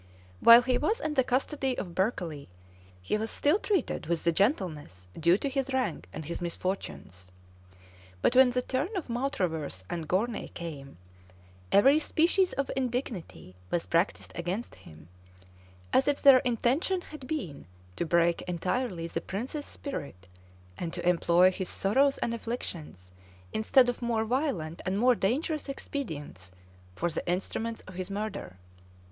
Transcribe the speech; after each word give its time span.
While 0.39 0.63
he 0.63 0.79
was 0.79 0.99
in 0.99 1.13
the 1.13 1.23
custody 1.23 1.77
of 1.77 1.93
Berkeley, 1.93 2.49
he 3.03 3.19
was 3.19 3.29
still 3.29 3.59
treated 3.59 4.07
with 4.07 4.23
the 4.23 4.31
gentleness 4.31 5.07
due 5.19 5.37
to 5.37 5.47
his 5.47 5.71
rank 5.73 6.07
and 6.11 6.25
his 6.25 6.41
misfortunes; 6.41 7.29
but 8.19 8.35
when 8.35 8.49
the 8.49 8.63
turn 8.63 8.89
of 8.97 9.09
Mautravers 9.09 9.83
and 9.91 10.07
Gournay 10.09 10.47
came, 10.55 10.97
every 11.71 11.99
species 11.99 12.51
of 12.53 12.71
indignity 12.75 13.55
was 13.69 13.85
practised 13.85 14.31
against 14.33 14.73
him, 14.73 15.07
as 15.93 16.07
if 16.07 16.19
their 16.19 16.39
intention 16.39 17.01
had 17.01 17.27
been 17.27 17.67
to 17.95 18.03
break 18.03 18.41
entirely 18.47 19.05
the 19.05 19.21
prince's 19.21 19.67
spirit, 19.67 20.27
and 20.79 20.91
to 20.93 21.07
employ 21.07 21.51
his 21.51 21.69
sorrows 21.69 22.17
and 22.17 22.33
afflictions, 22.33 23.11
instead 23.53 23.87
of 23.87 24.01
more 24.01 24.25
violent 24.25 24.81
and 24.83 24.97
more 24.97 25.13
dangerous 25.13 25.69
expedients, 25.69 26.51
for 26.95 27.11
the 27.11 27.29
instruments 27.31 27.81
of 27.85 27.93
his 27.93 28.09
murder. 28.09 28.57